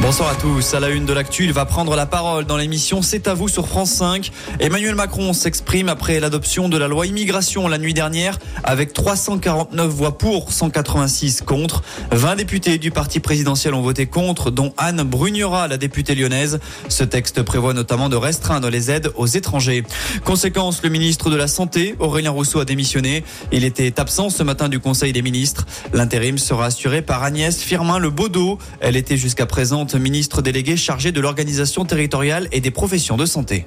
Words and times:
Bonsoir 0.00 0.30
à 0.30 0.34
tous. 0.34 0.74
À 0.74 0.80
la 0.80 0.88
une 0.88 1.04
de 1.04 1.12
l'actu, 1.12 1.44
il 1.44 1.52
va 1.52 1.64
prendre 1.64 1.94
la 1.94 2.06
parole 2.06 2.44
dans 2.44 2.56
l'émission 2.56 3.02
C'est 3.02 3.28
à 3.28 3.34
vous 3.34 3.48
sur 3.48 3.68
France 3.68 3.90
5. 3.90 4.32
Emmanuel 4.58 4.94
Macron 4.94 5.32
s'exprime 5.32 5.88
après 5.88 6.18
l'adoption 6.18 6.68
de 6.68 6.76
la 6.76 6.88
loi 6.88 7.06
immigration 7.06 7.68
la 7.68 7.78
nuit 7.78 7.94
dernière 7.94 8.38
avec 8.64 8.92
349 8.94 9.88
voix 9.88 10.18
pour, 10.18 10.52
186 10.52 11.42
contre. 11.42 11.82
20 12.10 12.36
députés 12.36 12.78
du 12.78 12.90
parti 12.90 13.20
présidentiel 13.20 13.74
ont 13.74 13.82
voté 13.82 14.06
contre, 14.06 14.50
dont 14.50 14.72
Anne 14.76 15.02
Brugnera, 15.02 15.68
la 15.68 15.76
députée 15.76 16.14
lyonnaise. 16.14 16.58
Ce 16.88 17.04
texte 17.04 17.42
prévoit 17.42 17.74
notamment 17.74 18.08
de 18.08 18.16
restreindre 18.16 18.70
les 18.70 18.90
aides 18.90 19.12
aux 19.16 19.26
étrangers. 19.26 19.84
Conséquence, 20.24 20.82
le 20.82 20.88
ministre 20.88 21.30
de 21.30 21.36
la 21.36 21.46
Santé, 21.46 21.94
Aurélien 21.98 22.30
Rousseau, 22.30 22.60
a 22.60 22.64
démissionné. 22.64 23.24
Il 23.52 23.64
était 23.64 24.00
absent 24.00 24.30
ce 24.30 24.42
matin 24.42 24.68
du 24.68 24.80
Conseil 24.80 25.12
des 25.12 25.22
ministres. 25.22 25.66
L'intérim 25.92 26.38
sera 26.38 26.66
assuré 26.66 27.02
par 27.02 27.22
Agnès 27.22 27.56
Firmin 27.62 27.98
Le 27.98 28.10
Baudot. 28.10 28.58
Elle 28.80 28.96
était 28.96 29.16
jusqu'à 29.16 29.46
présent 29.46 29.81
ministre 29.94 30.42
délégué 30.42 30.76
chargé 30.76 31.12
de 31.12 31.20
l'organisation 31.20 31.84
territoriale 31.84 32.48
et 32.52 32.60
des 32.60 32.70
professions 32.70 33.16
de 33.16 33.26
santé. 33.26 33.66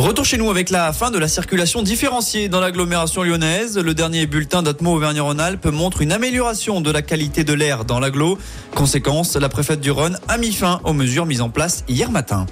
Retour 0.00 0.24
chez 0.24 0.38
nous 0.38 0.48
avec 0.48 0.70
la 0.70 0.94
fin 0.94 1.10
de 1.10 1.18
la 1.18 1.28
circulation 1.28 1.82
différenciée 1.82 2.48
dans 2.48 2.60
l'agglomération 2.60 3.22
lyonnaise. 3.22 3.76
Le 3.76 3.92
dernier 3.92 4.24
bulletin 4.24 4.62
d'Atmo 4.62 4.94
Auvergne-Rhône-Alpes 4.94 5.66
montre 5.66 6.00
une 6.00 6.10
amélioration 6.10 6.80
de 6.80 6.90
la 6.90 7.02
qualité 7.02 7.44
de 7.44 7.52
l'air 7.52 7.84
dans 7.84 8.00
l'agglo. 8.00 8.38
Conséquence, 8.74 9.36
la 9.36 9.50
préfète 9.50 9.82
du 9.82 9.90
Rhône 9.90 10.18
a 10.26 10.38
mis 10.38 10.52
fin 10.52 10.80
aux 10.84 10.94
mesures 10.94 11.26
mises 11.26 11.42
en 11.42 11.50
place 11.50 11.84
hier 11.86 12.10
matin. 12.10 12.46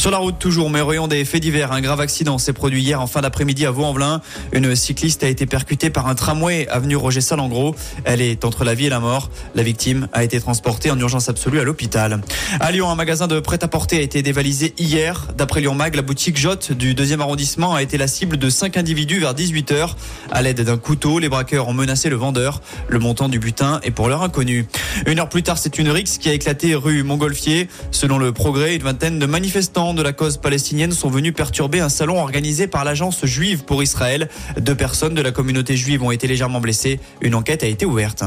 Sur 0.00 0.10
la 0.10 0.16
route 0.16 0.38
toujours, 0.38 0.70
mais 0.70 0.80
voyons 0.80 1.08
des 1.08 1.26
faits 1.26 1.42
divers. 1.42 1.72
Un 1.72 1.82
grave 1.82 2.00
accident 2.00 2.38
s'est 2.38 2.54
produit 2.54 2.80
hier 2.80 3.02
en 3.02 3.06
fin 3.06 3.20
d'après-midi 3.20 3.66
à 3.66 3.70
Vaux-en-Velin. 3.70 4.22
Une 4.52 4.74
cycliste 4.74 5.22
a 5.24 5.28
été 5.28 5.44
percutée 5.44 5.90
par 5.90 6.06
un 6.06 6.14
tramway 6.14 6.66
avenue 6.68 6.96
Roger 6.96 7.20
Salengro. 7.20 7.74
Elle 8.04 8.22
est 8.22 8.46
entre 8.46 8.64
la 8.64 8.72
vie 8.72 8.86
et 8.86 8.88
la 8.88 8.98
mort. 8.98 9.28
La 9.54 9.62
victime 9.62 10.08
a 10.14 10.24
été 10.24 10.40
transportée 10.40 10.90
en 10.90 10.98
urgence 10.98 11.28
absolue 11.28 11.60
à 11.60 11.64
l'hôpital. 11.64 12.22
À 12.60 12.72
Lyon, 12.72 12.90
un 12.90 12.94
magasin 12.94 13.26
de 13.26 13.40
prêt-à-porter 13.40 13.98
a 13.98 14.00
été 14.00 14.22
dévalisé 14.22 14.72
hier. 14.78 15.26
D'après 15.36 15.60
Lyon 15.60 15.74
Mag, 15.74 15.94
la 15.94 16.00
boutique 16.00 16.38
Jotte 16.38 16.72
du 16.72 16.94
deuxième 16.94 17.20
arrondissement 17.20 17.74
a 17.74 17.82
été 17.82 17.98
la 17.98 18.06
cible 18.06 18.38
de 18.38 18.48
cinq 18.48 18.78
individus 18.78 19.18
vers 19.18 19.34
18h. 19.34 19.96
À 20.30 20.40
l'aide 20.40 20.62
d'un 20.62 20.78
couteau, 20.78 21.18
les 21.18 21.28
braqueurs 21.28 21.68
ont 21.68 21.74
menacé 21.74 22.08
le 22.08 22.16
vendeur. 22.16 22.62
Le 22.88 23.00
montant 23.00 23.28
du 23.28 23.38
butin 23.38 23.80
est 23.82 23.90
pour 23.90 24.08
l'heure 24.08 24.22
inconnu. 24.22 24.66
Une 25.04 25.18
heure 25.18 25.28
plus 25.28 25.42
tard, 25.42 25.58
c'est 25.58 25.78
une 25.78 25.90
rixe 25.90 26.16
qui 26.16 26.30
a 26.30 26.32
éclaté 26.32 26.74
rue 26.74 27.02
Montgolfier. 27.02 27.68
Selon 27.90 28.16
le 28.16 28.32
progrès, 28.32 28.76
une 28.76 28.82
vingtaine 28.82 29.18
de 29.18 29.26
manifestants 29.26 29.89
de 29.94 30.02
la 30.02 30.12
cause 30.12 30.36
palestinienne 30.36 30.92
sont 30.92 31.08
venus 31.08 31.34
perturber 31.34 31.80
un 31.80 31.88
salon 31.88 32.20
organisé 32.20 32.66
par 32.66 32.84
l'agence 32.84 33.24
juive 33.24 33.64
pour 33.64 33.82
Israël. 33.82 34.28
Deux 34.58 34.74
personnes 34.74 35.14
de 35.14 35.22
la 35.22 35.32
communauté 35.32 35.76
juive 35.76 36.02
ont 36.02 36.10
été 36.10 36.26
légèrement 36.26 36.60
blessées. 36.60 37.00
Une 37.20 37.34
enquête 37.34 37.62
a 37.62 37.66
été 37.66 37.86
ouverte. 37.86 38.24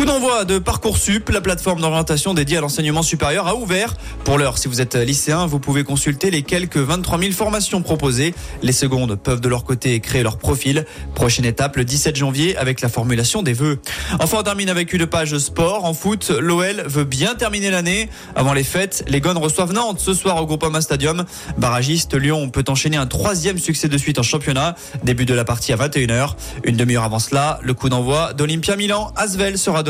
Coup 0.00 0.06
d'envoi 0.06 0.46
de 0.46 0.58
Parcoursup, 0.58 1.28
la 1.28 1.42
plateforme 1.42 1.82
d'orientation 1.82 2.32
dédiée 2.32 2.56
à 2.56 2.62
l'enseignement 2.62 3.02
supérieur 3.02 3.46
a 3.46 3.54
ouvert. 3.54 3.92
Pour 4.24 4.38
l'heure, 4.38 4.56
si 4.56 4.66
vous 4.66 4.80
êtes 4.80 4.94
lycéen, 4.94 5.44
vous 5.44 5.60
pouvez 5.60 5.84
consulter 5.84 6.30
les 6.30 6.40
quelques 6.40 6.78
23 6.78 7.18
000 7.18 7.32
formations 7.32 7.82
proposées. 7.82 8.34
Les 8.62 8.72
secondes 8.72 9.14
peuvent 9.16 9.42
de 9.42 9.48
leur 9.50 9.62
côté 9.62 10.00
créer 10.00 10.22
leur 10.22 10.38
profil. 10.38 10.86
Prochaine 11.14 11.44
étape 11.44 11.76
le 11.76 11.84
17 11.84 12.16
janvier 12.16 12.56
avec 12.56 12.80
la 12.80 12.88
formulation 12.88 13.42
des 13.42 13.52
vœux. 13.52 13.78
Enfin, 14.20 14.38
on 14.40 14.42
termine 14.42 14.70
avec 14.70 14.94
une 14.94 15.04
page 15.04 15.36
sport. 15.36 15.84
En 15.84 15.92
foot, 15.92 16.30
l'OL 16.30 16.82
veut 16.86 17.04
bien 17.04 17.34
terminer 17.34 17.70
l'année. 17.70 18.08
Avant 18.34 18.54
les 18.54 18.64
fêtes, 18.64 19.04
les 19.06 19.20
Gones 19.20 19.36
reçoivent 19.36 19.74
Nantes 19.74 20.00
ce 20.00 20.14
soir 20.14 20.38
au 20.42 20.46
Groupama 20.46 20.80
Stadium. 20.80 21.26
Barragiste, 21.58 22.14
Lyon 22.14 22.48
peut 22.48 22.64
enchaîner 22.68 22.96
un 22.96 23.06
troisième 23.06 23.58
succès 23.58 23.88
de 23.88 23.98
suite 23.98 24.18
en 24.18 24.22
championnat. 24.22 24.76
Début 25.04 25.26
de 25.26 25.34
la 25.34 25.44
partie 25.44 25.74
à 25.74 25.76
21h. 25.76 26.36
Une 26.64 26.76
demi-heure 26.76 27.04
avant 27.04 27.18
cela, 27.18 27.60
le 27.62 27.74
coup 27.74 27.90
d'envoi 27.90 28.32
d'Olympia 28.32 28.76
Milan. 28.76 29.12
Asvel 29.14 29.58
sera 29.58 29.82
donné, 29.82 29.89